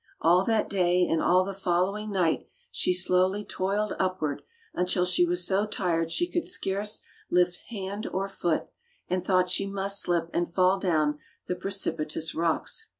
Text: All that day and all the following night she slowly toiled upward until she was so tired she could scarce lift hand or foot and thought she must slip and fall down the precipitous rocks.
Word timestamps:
All 0.19 0.43
that 0.45 0.67
day 0.67 1.05
and 1.05 1.21
all 1.21 1.43
the 1.45 1.53
following 1.53 2.09
night 2.11 2.47
she 2.71 2.91
slowly 2.91 3.45
toiled 3.45 3.93
upward 3.99 4.41
until 4.73 5.05
she 5.05 5.23
was 5.27 5.45
so 5.45 5.67
tired 5.67 6.09
she 6.11 6.25
could 6.27 6.43
scarce 6.47 7.03
lift 7.29 7.57
hand 7.69 8.07
or 8.07 8.27
foot 8.27 8.65
and 9.09 9.23
thought 9.23 9.47
she 9.47 9.67
must 9.67 10.01
slip 10.01 10.31
and 10.33 10.51
fall 10.51 10.79
down 10.79 11.19
the 11.45 11.53
precipitous 11.53 12.33
rocks. 12.33 12.89